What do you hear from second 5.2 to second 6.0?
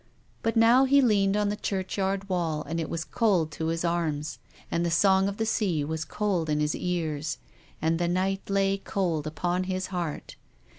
of the sea